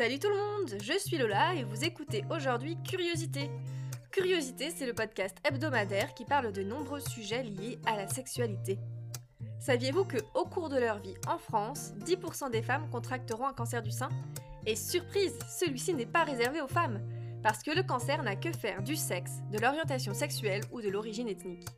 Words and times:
Salut 0.00 0.18
tout 0.18 0.30
le 0.30 0.34
monde, 0.34 0.80
je 0.82 0.98
suis 0.98 1.18
Lola 1.18 1.54
et 1.54 1.62
vous 1.62 1.84
écoutez 1.84 2.24
aujourd'hui 2.30 2.78
Curiosité. 2.88 3.50
Curiosité, 4.10 4.70
c'est 4.70 4.86
le 4.86 4.94
podcast 4.94 5.36
hebdomadaire 5.44 6.14
qui 6.14 6.24
parle 6.24 6.52
de 6.52 6.62
nombreux 6.62 7.00
sujets 7.00 7.42
liés 7.42 7.78
à 7.84 7.96
la 7.96 8.08
sexualité. 8.08 8.78
Saviez-vous 9.58 10.06
que 10.06 10.16
au 10.32 10.46
cours 10.46 10.70
de 10.70 10.78
leur 10.78 11.00
vie 11.00 11.16
en 11.28 11.36
France, 11.36 11.92
10% 11.98 12.50
des 12.50 12.62
femmes 12.62 12.88
contracteront 12.88 13.46
un 13.46 13.52
cancer 13.52 13.82
du 13.82 13.90
sein? 13.90 14.08
Et 14.64 14.74
surprise, 14.74 15.38
celui-ci 15.50 15.92
n'est 15.92 16.06
pas 16.06 16.24
réservé 16.24 16.62
aux 16.62 16.66
femmes, 16.66 17.06
parce 17.42 17.62
que 17.62 17.70
le 17.70 17.82
cancer 17.82 18.22
n'a 18.22 18.36
que 18.36 18.52
faire 18.52 18.82
du 18.82 18.96
sexe, 18.96 19.40
de 19.52 19.58
l'orientation 19.58 20.14
sexuelle 20.14 20.62
ou 20.72 20.80
de 20.80 20.88
l'origine 20.88 21.28
ethnique. 21.28 21.68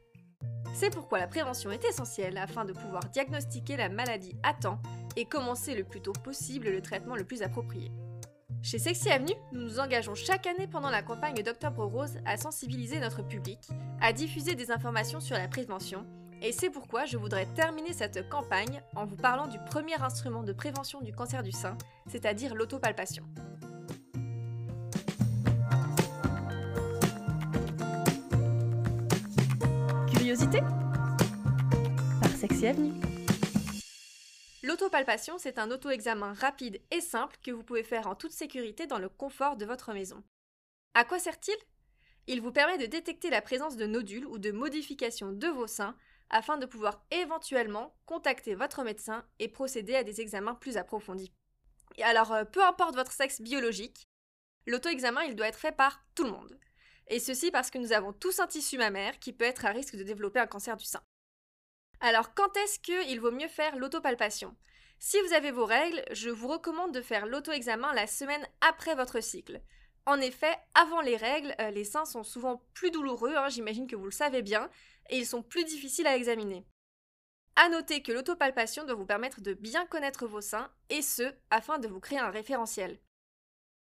C'est 0.75 0.95
pourquoi 0.95 1.19
la 1.19 1.27
prévention 1.27 1.73
est 1.73 1.85
essentielle 1.85 2.39
afin 2.39 2.65
de 2.65 2.73
pouvoir 2.73 3.03
diagnostiquer 3.09 3.77
la 3.77 3.89
maladie 3.89 4.37
à 4.45 4.55
temps 4.55 4.81
et 5.17 5.25
commencer 5.25 5.75
le 5.75 5.83
plus 5.83 6.01
tôt 6.01 6.13
possible 6.13 6.71
le 6.71 6.81
traitement 6.81 7.17
le 7.17 7.25
plus 7.25 7.43
approprié. 7.43 7.91
Chez 8.65 8.79
Sexy 8.79 9.11
Avenue, 9.11 9.35
nous 9.51 9.61
nous 9.61 9.81
engageons 9.81 10.15
chaque 10.15 10.47
année 10.47 10.69
pendant 10.69 10.89
la 10.89 11.03
campagne 11.03 11.43
d'Octobre 11.43 11.85
Rose 11.85 12.19
à 12.25 12.37
sensibiliser 12.37 13.01
notre 13.01 13.27
public, 13.27 13.59
à 14.01 14.13
diffuser 14.13 14.55
des 14.55 14.71
informations 14.71 15.19
sur 15.19 15.37
la 15.37 15.49
prévention, 15.49 16.07
et 16.41 16.53
c'est 16.53 16.71
pourquoi 16.71 17.05
je 17.05 17.17
voudrais 17.17 17.47
terminer 17.57 17.93
cette 17.93 18.29
campagne 18.29 18.81
en 18.95 19.05
vous 19.05 19.17
parlant 19.17 19.49
du 19.49 19.59
premier 19.59 20.01
instrument 20.01 20.45
de 20.45 20.53
prévention 20.53 21.01
du 21.01 21.13
cancer 21.13 21.43
du 21.43 21.51
sein, 21.51 21.77
c'est-à-dire 22.07 22.55
l'autopalpation. 22.55 23.25
Curiosité? 30.15 30.61
Par 32.21 32.31
Sexy 32.31 32.69
Avenue. 32.69 33.22
L'autopalpation, 34.63 35.39
c'est 35.39 35.59
un 35.59 35.73
auto-examen 35.73 36.35
rapide 36.35 36.81
et 36.93 37.01
simple 37.01 37.37
que 37.43 37.51
vous 37.51 37.65
pouvez 37.65 37.83
faire 37.83 38.07
en 38.07 38.15
toute 38.15 38.31
sécurité 38.31 38.87
dans 38.87 39.01
le 39.01 39.09
confort 39.09 39.57
de 39.57 39.65
votre 39.65 39.93
maison. 39.93 40.23
À 40.95 41.05
quoi 41.05 41.19
sert-il? 41.19 41.57
Il 42.29 42.41
vous 42.41 42.53
permet 42.53 42.79
de 42.79 42.87
détecter 42.87 43.29
la 43.29 43.43
présence 43.43 43.77
de 43.77 43.87
nodules 43.87 44.27
ou 44.27 44.39
de 44.39 44.53
modifications 44.53 45.33
de 45.33 45.49
vos 45.49 45.67
seins 45.67 45.97
afin 46.31 46.59
de 46.59 46.67
pouvoir 46.67 47.05
éventuellement 47.11 47.97
contacter 48.07 48.55
votre 48.55 48.85
médecin 48.85 49.27
et 49.41 49.49
procéder 49.49 49.97
à 49.97 50.05
des 50.05 50.21
examens 50.21 50.55
plus 50.55 50.77
approfondis. 50.77 51.33
Et 51.97 52.05
alors, 52.05 52.33
euh, 52.33 52.45
peu 52.45 52.65
importe 52.65 52.95
votre 52.95 53.13
sexe 53.13 53.41
biologique, 53.41 54.07
l'auto-examen, 54.67 55.25
il 55.25 55.35
doit 55.35 55.49
être 55.49 55.59
fait 55.59 55.77
par 55.77 56.05
tout 56.15 56.25
le 56.25 56.31
monde. 56.31 56.57
Et 57.09 57.19
ceci 57.19 57.51
parce 57.51 57.71
que 57.71 57.79
nous 57.79 57.93
avons 57.93 58.13
tous 58.13 58.39
un 58.39 58.47
tissu 58.47 58.79
mammaire 58.79 59.19
qui 59.19 59.33
peut 59.33 59.45
être 59.45 59.67
à 59.67 59.71
risque 59.71 59.97
de 59.97 60.05
développer 60.05 60.39
un 60.39 60.47
cancer 60.47 60.77
du 60.77 60.85
sein. 60.85 61.03
Alors, 62.05 62.35
quand 62.35 62.57
est-ce 62.57 62.81
qu'il 62.81 63.21
vaut 63.21 63.31
mieux 63.31 63.47
faire 63.47 63.77
l'autopalpation? 63.77 64.57
Si 64.99 65.21
vous 65.21 65.35
avez 65.35 65.53
vos 65.53 65.65
règles, 65.65 66.03
je 66.11 66.31
vous 66.31 66.49
recommande 66.49 66.93
de 66.93 67.01
faire 67.01 67.27
l'auto-examen 67.27 67.95
la 67.95 68.09
semaine 68.09 68.45
après 68.61 68.97
votre 68.97 69.21
cycle. 69.21 69.63
En 70.05 70.21
effet, 70.21 70.53
avant 70.75 71.01
les 71.01 71.17
règles, 71.17 71.55
euh, 71.61 71.71
les 71.71 71.85
seins 71.85 72.05
sont 72.05 72.25
souvent 72.25 72.65
plus 72.75 72.91
douloureux, 72.91 73.37
hein, 73.37 73.49
j'imagine 73.49 73.87
que 73.87 73.95
vous 73.95 74.07
le 74.07 74.11
savez 74.11 74.43
bien, 74.43 74.69
et 75.11 75.19
ils 75.19 75.27
sont 75.27 75.45
plus 75.45 75.65
difficiles 75.65 76.09
à 76.09 76.17
examiner. 76.17 76.67
À 77.55 77.69
noter 77.69 78.03
que 78.03 78.11
l'autopalpation 78.11 78.83
doit 78.85 78.97
vous 78.97 79.07
permettre 79.07 79.41
de 79.41 79.55
bien 79.55 79.87
connaître 79.87 80.27
vos 80.27 80.41
seins, 80.41 80.73
et 80.91 81.03
ce, 81.03 81.33
afin 81.51 81.79
de 81.79 81.87
vous 81.87 82.01
créer 82.01 82.19
un 82.19 82.31
référentiel. 82.31 82.99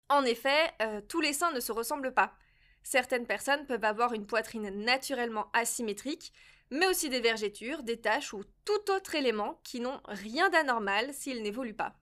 En 0.09 0.25
effet, 0.25 0.71
euh, 0.83 1.01
tous 1.01 1.21
les 1.21 1.33
seins 1.33 1.53
ne 1.53 1.59
se 1.59 1.71
ressemblent 1.71 2.13
pas. 2.13 2.35
Certaines 2.83 3.25
personnes 3.25 3.65
peuvent 3.65 3.83
avoir 3.83 4.13
une 4.13 4.27
poitrine 4.27 4.69
naturellement 4.83 5.49
asymétrique, 5.53 6.33
mais 6.71 6.87
aussi 6.87 7.09
des 7.09 7.19
vergetures, 7.19 7.83
des 7.83 7.99
taches 7.99 8.33
ou 8.33 8.43
tout 8.65 8.91
autre 8.91 9.15
élément 9.15 9.59
qui 9.63 9.79
n'ont 9.79 9.99
rien 10.05 10.49
d'anormal 10.49 11.13
s'ils 11.13 11.43
n'évoluent 11.43 11.75
pas. 11.75 11.93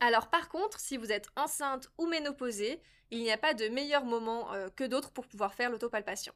Alors 0.00 0.28
par 0.28 0.48
contre, 0.48 0.78
si 0.78 0.96
vous 0.96 1.10
êtes 1.10 1.28
enceinte 1.36 1.90
ou 1.98 2.06
ménopausée, 2.06 2.80
il 3.10 3.22
n'y 3.22 3.32
a 3.32 3.38
pas 3.38 3.54
de 3.54 3.68
meilleur 3.68 4.04
moment 4.04 4.52
euh, 4.52 4.68
que 4.68 4.84
d'autres 4.84 5.12
pour 5.12 5.26
pouvoir 5.26 5.54
faire 5.54 5.70
l'autopalpation. 5.70 6.34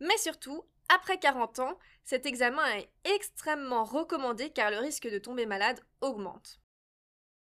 Mais 0.00 0.16
surtout, 0.16 0.64
après 0.88 1.18
40 1.18 1.58
ans, 1.58 1.78
cet 2.04 2.24
examen 2.24 2.64
est 2.76 2.88
extrêmement 3.04 3.84
recommandé 3.84 4.50
car 4.50 4.70
le 4.70 4.78
risque 4.78 5.08
de 5.08 5.18
tomber 5.18 5.44
malade 5.44 5.80
augmente. 6.00 6.60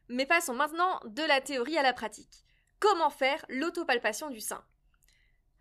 Mais 0.09 0.27
passons 0.27 0.55
maintenant 0.55 1.01
de 1.07 1.23
la 1.23 1.41
théorie 1.41 1.79
à 1.79 1.83
la 1.83 1.93
pratique. 1.93 2.45
Comment 2.79 3.11
faire 3.11 3.45
l'autopalpation 3.49 4.31
du 4.31 4.41
sein? 4.41 4.65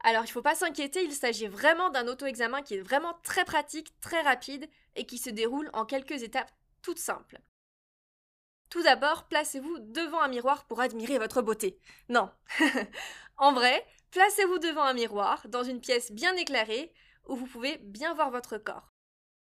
Alors 0.03 0.24
il 0.24 0.28
ne 0.28 0.31
faut 0.31 0.41
pas 0.41 0.56
s'inquiéter, 0.56 1.03
il 1.03 1.14
s'agit 1.14 1.47
vraiment 1.47 1.90
d'un 1.90 2.08
auto-examen 2.08 2.62
qui 2.62 2.75
est 2.75 2.81
vraiment 2.81 3.18
très 3.24 3.46
pratique, 3.46 3.97
très 4.02 4.22
rapide 4.22 4.69
et 4.96 5.06
qui 5.06 5.18
se 5.18 5.30
déroule 5.30 5.69
en 5.74 5.86
quelques 5.86 6.24
étapes 6.24 6.52
toutes 6.81 7.00
simples. 7.00 7.40
Tout 8.69 8.84
d'abord, 8.84 9.28
placez-vous 9.28 9.80
devant 9.80 10.22
un 10.22 10.28
miroir 10.28 10.66
pour 10.66 10.81
admirer 10.81 11.19
votre 11.19 11.42
beauté. 11.42 11.80
Non. 12.09 12.30
en 13.38 13.53
vrai, 13.53 13.86
placez-vous 14.12 14.58
devant 14.59 14.84
un 14.84 14.94
miroir, 14.94 15.47
dans 15.47 15.63
une 15.63 15.80
pièce 15.80 16.12
bien 16.12 16.36
éclairée, 16.36 16.92
où 17.28 17.36
vous 17.36 17.46
pouvez 17.46 17.78
bien 17.78 18.13
voir 18.13 18.31
votre 18.31 18.58
corps. 18.58 18.92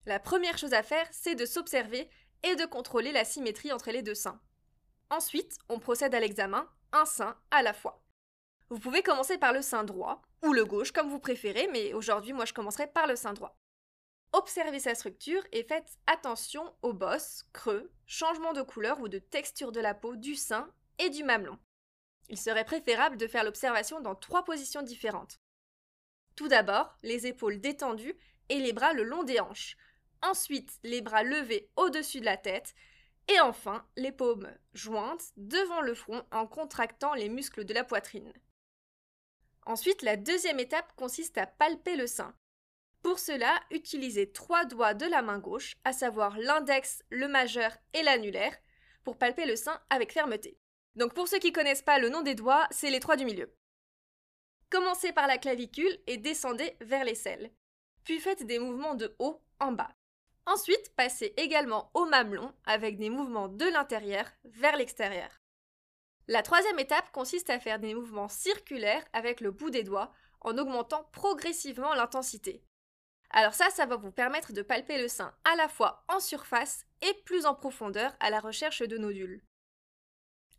La 0.06 0.20
première 0.20 0.58
chose 0.58 0.74
à 0.74 0.84
faire, 0.84 1.08
c'est 1.12 1.36
de 1.36 1.46
s'observer 1.46 2.10
et 2.44 2.56
de 2.56 2.66
contrôler 2.66 3.12
la 3.12 3.26
symétrie 3.26 3.74
entre 3.74 3.92
les 3.92 4.04
deux 4.04 4.14
seins. 4.14 4.40
Ensuite, 5.10 5.58
on 5.68 5.80
procède 5.80 6.14
à 6.14 6.20
l'examen, 6.20 6.70
un 6.92 7.06
sein 7.06 7.36
à 7.52 7.64
la 7.64 7.74
fois. 7.74 8.05
Vous 8.70 8.80
pouvez 8.80 9.04
commencer 9.04 9.38
par 9.38 9.54
le 9.54 9.62
sein 9.62 9.84
droit, 9.84 10.22
ou 10.44 10.52
le 10.54 10.66
gauche, 10.66 10.92
comme 10.92 11.10
vous 11.10 11.20
préférez, 11.20 11.68
mais 11.72 11.94
aujourd'hui, 11.94 12.34
moi, 12.34 12.46
je 12.46 12.54
commencerai 12.54 12.88
par 12.88 13.06
le 13.06 13.16
sein 13.16 13.34
droit. 13.34 13.58
Observez 14.34 14.80
sa 14.80 14.96
structure 14.96 15.44
et 15.52 15.64
faites 15.64 15.98
attention 16.08 16.76
aux 16.82 16.94
bosses, 16.94 17.46
creux, 17.54 17.92
changement 18.06 18.54
de 18.54 18.64
couleur 18.64 19.00
ou 19.00 19.08
de 19.08 19.20
texture 19.20 19.72
de 19.72 19.80
la 19.80 19.94
peau 19.94 20.16
du 20.16 20.36
sein 20.36 20.70
et 21.00 21.10
du 21.10 21.24
mamelon. 21.24 21.58
Il 22.28 22.38
serait 22.38 22.66
préférable 22.66 23.18
de 23.18 23.28
faire 23.28 23.44
l'observation 23.44 24.02
dans 24.02 24.16
trois 24.16 24.44
positions 24.44 24.82
différentes. 24.82 25.40
Tout 26.36 26.48
d'abord, 26.48 26.98
les 27.04 27.28
épaules 27.28 27.62
détendues 27.62 28.18
et 28.50 28.60
les 28.60 28.74
bras 28.74 28.94
le 28.94 29.04
long 29.04 29.24
des 29.24 29.40
hanches. 29.40 29.78
Ensuite, 30.22 30.80
les 30.84 31.02
bras 31.02 31.24
levés 31.24 31.70
au-dessus 31.76 32.20
de 32.20 32.26
la 32.26 32.38
tête. 32.38 32.74
Et 33.28 33.40
enfin, 33.40 33.88
les 33.96 34.12
paumes 34.12 34.52
jointes 34.74 35.32
devant 35.38 35.82
le 35.82 35.96
front 35.96 36.24
en 36.32 36.46
contractant 36.46 37.14
les 37.14 37.30
muscles 37.30 37.64
de 37.64 37.74
la 37.74 37.84
poitrine. 37.84 38.34
Ensuite, 39.66 40.02
la 40.04 40.16
deuxième 40.16 40.60
étape 40.60 40.94
consiste 40.96 41.38
à 41.38 41.48
palper 41.48 41.96
le 41.96 42.08
sein. 42.08 42.36
Pour 43.02 43.20
cela, 43.20 43.60
utilisez 43.72 44.32
trois 44.32 44.66
doigts 44.66 44.94
de 44.94 45.06
la 45.06 45.22
main 45.22 45.40
gauche, 45.40 45.76
à 45.84 45.94
savoir 45.94 46.38
l'index, 46.38 47.04
le 47.10 47.28
majeur 47.28 47.72
et 47.94 48.04
l'annulaire, 48.04 48.56
pour 49.04 49.18
palper 49.18 49.46
le 49.46 49.56
sein 49.56 49.80
avec 49.90 50.12
fermeté. 50.12 50.58
Donc 50.96 51.14
pour 51.14 51.28
ceux 51.28 51.40
qui 51.40 51.52
connaissent 51.52 51.82
pas 51.84 52.00
le 52.00 52.10
nom 52.10 52.22
des 52.22 52.36
doigts, 52.36 52.68
c'est 52.72 52.90
les 52.90 53.00
trois 53.00 53.16
du 53.16 53.26
milieu. 53.26 53.54
Commencez 54.70 55.12
par 55.12 55.28
la 55.28 55.38
clavicule 55.38 56.00
et 56.08 56.18
descendez 56.18 56.76
vers 56.82 57.04
l'aisselle. 57.04 57.52
Puis 58.04 58.20
faites 58.20 58.46
des 58.46 58.60
mouvements 58.60 58.96
de 58.96 59.16
haut 59.20 59.42
en 59.60 59.72
bas. 59.72 59.96
Ensuite, 60.48 60.96
passez 60.96 61.34
également 61.38 61.92
au 61.94 62.06
mamelon 62.06 62.54
avec 62.66 62.98
des 62.98 63.10
mouvements 63.10 63.48
de 63.48 63.66
l'intérieur 63.66 64.26
vers 64.44 64.78
l'extérieur. 64.78 65.30
La 66.28 66.42
troisième 66.42 66.80
étape 66.80 67.12
consiste 67.12 67.50
à 67.50 67.60
faire 67.60 67.80
des 67.80 67.94
mouvements 67.94 68.28
circulaires 68.28 69.06
avec 69.14 69.42
le 69.42 69.52
bout 69.52 69.70
des 69.70 69.84
doigts 69.84 70.12
en 70.42 70.58
augmentant 70.58 71.08
progressivement 71.12 71.94
l'intensité. 71.94 72.64
Alors 73.30 73.54
ça, 73.54 73.70
ça 73.70 73.86
va 73.86 73.96
vous 73.96 74.12
permettre 74.12 74.54
de 74.54 74.62
palper 74.62 75.00
le 75.00 75.08
sein 75.08 75.36
à 75.44 75.56
la 75.56 75.68
fois 75.68 76.04
en 76.08 76.20
surface 76.20 76.86
et 77.02 77.14
plus 77.26 77.46
en 77.46 77.54
profondeur 77.54 78.16
à 78.20 78.30
la 78.30 78.40
recherche 78.40 78.82
de 78.82 78.98
nodules. 78.98 79.44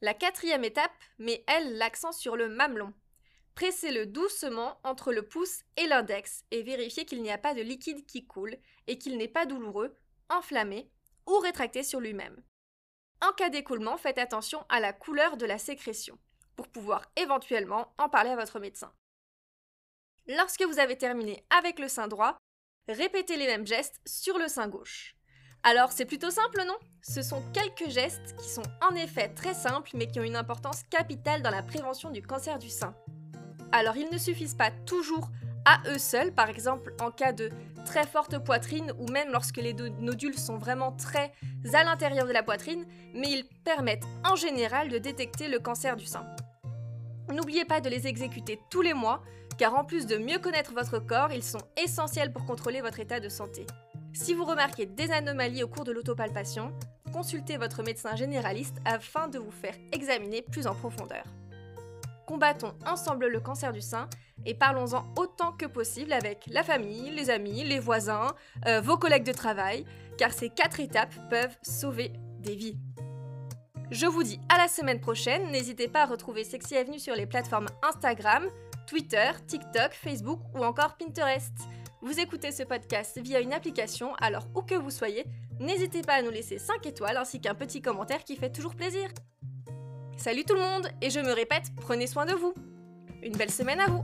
La 0.03 0.15
quatrième 0.15 0.65
étape 0.65 0.93
met, 1.19 1.43
elle, 1.47 1.78
l'accent 1.78 2.12
sur 2.12 2.37
le 2.37 2.49
mamelon. 2.49 2.93
Pressez-le 3.55 4.06
doucement 4.06 4.78
entre 4.84 5.12
le 5.12 5.26
pouce 5.26 5.62
et 5.76 5.87
l'index 5.87 6.44
et 6.50 6.62
vérifiez 6.62 7.06
qu'il 7.06 7.22
n'y 7.22 7.31
a 7.31 7.38
pas 7.38 7.55
de 7.55 7.62
liquide 7.62 8.05
qui 8.05 8.26
coule 8.26 8.56
et 8.87 8.99
qu'il 8.99 9.16
n'est 9.16 9.26
pas 9.26 9.47
douloureux, 9.47 9.97
enflammé 10.28 10.91
ou 11.26 11.38
rétracté 11.38 11.82
sur 11.82 11.99
lui-même. 11.99 12.43
En 13.22 13.32
cas 13.32 13.49
d'écoulement, 13.49 13.97
faites 13.97 14.19
attention 14.19 14.65
à 14.69 14.78
la 14.78 14.93
couleur 14.93 15.37
de 15.37 15.47
la 15.47 15.59
sécrétion, 15.59 16.19
pour 16.54 16.69
pouvoir 16.69 17.02
éventuellement 17.17 17.94
en 17.99 18.08
parler 18.08 18.31
à 18.31 18.37
votre 18.37 18.61
médecin. 18.61 18.93
Lorsque 20.26 20.62
vous 20.62 20.79
avez 20.79 20.99
terminé 20.99 21.44
avec 21.56 21.79
le 21.79 21.88
sein 21.88 22.08
droit, 22.08 22.37
répétez 22.88 23.37
les 23.37 23.46
mêmes 23.46 23.67
gestes 23.67 24.00
sur 24.06 24.38
le 24.38 24.49
sein 24.49 24.69
gauche. 24.69 25.14
Alors 25.62 25.93
c'est 25.93 26.05
plutôt 26.05 26.31
simple, 26.31 26.62
non? 26.67 26.76
Ce 27.02 27.23
sont 27.23 27.43
quelques 27.52 27.88
gestes 27.88 28.37
qui 28.37 28.49
sont 28.49 28.62
en 28.88 28.94
effet 28.94 29.32
très 29.35 29.55
simples 29.55 29.91
mais 29.94 30.06
qui 30.08 30.20
ont 30.20 30.25
une 30.25 30.37
importance 30.37 30.82
capitale 30.85 31.43
dans 31.43 31.50
la 31.50 31.62
prévention 31.62 32.11
du 32.11 32.23
cancer 32.23 32.58
du 32.58 32.69
sein. 32.69 32.94
Alors 33.73 33.96
ils 33.96 34.11
ne 34.11 34.19
suffisent 34.19 34.55
pas 34.55 34.70
toujours 34.70 35.29
à 35.67 35.83
eux 35.89 35.99
seuls, 35.99 36.33
par 36.33 36.49
exemple 36.49 36.95
en 37.01 37.11
cas 37.11 37.33
de 37.33 37.51
très 37.85 38.07
forte 38.07 38.39
poitrine 38.39 38.93
ou 38.99 39.09
même 39.09 39.31
lorsque 39.31 39.59
les 39.59 39.75
nodules 39.75 40.39
sont 40.39 40.57
vraiment 40.57 40.93
très 40.93 41.33
à 41.75 41.85
l'intérieur 41.85 42.27
de 42.27 42.33
la 42.33 42.43
poitrine, 42.43 42.87
mais 43.13 43.31
ils 43.31 43.45
permettent 43.65 44.07
en 44.25 44.37
général 44.37 44.89
de 44.89 44.99
détecter 44.99 45.49
le 45.49 45.59
cancer 45.59 45.97
du 45.97 46.07
sein. 46.07 46.25
N'oubliez 47.29 47.65
pas 47.65 47.81
de 47.81 47.89
les 47.89 48.07
exécuter 48.07 48.61
tous 48.71 48.83
les 48.83 48.95
mois, 48.95 49.23
car 49.59 49.75
en 49.75 49.85
plus 49.85 50.07
de 50.07 50.17
mieux 50.17 50.39
connaître 50.39 50.73
votre 50.73 51.01
corps, 51.01 51.33
ils 51.33 51.43
sont 51.43 51.63
essentiels 51.83 52.33
pour 52.33 52.47
contrôler 52.47 52.81
votre 52.81 53.01
état 53.01 53.21
de 53.21 53.29
santé. 53.29 53.67
Si 54.13 54.33
vous 54.33 54.45
remarquez 54.45 54.87
des 54.87 55.11
anomalies 55.11 55.65
au 55.65 55.69
cours 55.69 55.85
de 55.85 55.93
l'autopalpation, 55.93 56.73
consultez 57.13 57.57
votre 57.57 57.83
médecin 57.83 58.15
généraliste 58.15 58.77
afin 58.85 59.29
de 59.29 59.39
vous 59.39 59.51
faire 59.51 59.75
examiner 59.93 60.43
plus 60.43 60.67
en 60.67 60.75
profondeur. 60.75 61.25
Combattons 62.26 62.75
ensemble 62.84 63.28
le 63.28 63.40
cancer 63.40 63.73
du 63.73 63.81
sein 63.81 64.08
et 64.44 64.55
parlons-en 64.55 65.05
autant 65.17 65.52
que 65.52 65.67
possible 65.67 66.12
avec 66.12 66.44
la 66.49 66.64
famille, 66.64 67.11
les 67.11 67.31
amis, 67.31 67.62
les 67.62 67.78
voisins, 67.78 68.34
euh, 68.67 68.81
vos 68.81 68.96
collègues 68.96 69.25
de 69.25 69.32
travail, 69.32 69.87
car 70.19 70.32
ces 70.32 70.50
quatre 70.50 70.81
étapes 70.81 71.14
peuvent 71.31 71.56
sauver 71.62 72.12
des 72.40 72.56
vies. 72.56 72.78
Je 73.93 74.06
vous 74.06 74.25
dis 74.25 74.40
à 74.49 74.58
la 74.58 74.67
semaine 74.67 75.00
prochaine, 75.00 75.52
n'hésitez 75.52 75.87
pas 75.87 76.02
à 76.02 76.06
retrouver 76.06 76.43
Sexy 76.43 76.76
Avenue 76.76 76.99
sur 76.99 77.14
les 77.14 77.26
plateformes 77.26 77.69
Instagram, 77.82 78.49
Twitter, 78.88 79.31
TikTok, 79.46 79.93
Facebook 79.93 80.40
ou 80.56 80.64
encore 80.64 80.96
Pinterest. 80.96 81.52
Vous 82.02 82.19
écoutez 82.19 82.50
ce 82.50 82.64
podcast 82.64 83.19
via 83.20 83.40
une 83.40 83.52
application, 83.52 84.14
alors 84.17 84.49
où 84.56 84.62
que 84.62 84.75
vous 84.75 84.90
soyez, 84.90 85.25
n'hésitez 85.61 86.02
pas 86.02 86.14
à 86.14 86.22
nous 86.22 86.31
laisser 86.31 86.58
5 86.58 86.84
étoiles 86.87 87.17
ainsi 87.17 87.40
qu'un 87.40 87.55
petit 87.55 87.81
commentaire 87.81 88.25
qui 88.25 88.37
fait 88.37 88.50
toujours 88.50 88.75
plaisir. 88.75 89.08
Salut 90.17 90.45
tout 90.45 90.55
le 90.55 90.61
monde, 90.61 90.89
et 91.03 91.11
je 91.11 91.21
me 91.21 91.33
répète, 91.33 91.65
prenez 91.77 92.07
soin 92.07 92.25
de 92.25 92.33
vous. 92.33 92.55
Une 93.23 93.37
belle 93.37 93.51
semaine 93.51 93.81
à 93.81 93.87
vous 93.87 94.03